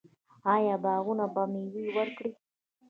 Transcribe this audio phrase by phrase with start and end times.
[0.53, 2.31] آیا باغونه به میوه ورکړي؟